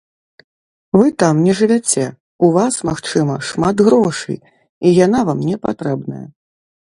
[0.97, 2.05] Вы там не жывяце,
[2.47, 4.39] у вас, магчыма, шмат грошай,
[4.85, 6.25] і яна вам не патрэбная.